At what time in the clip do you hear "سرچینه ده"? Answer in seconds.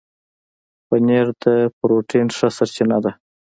2.57-3.11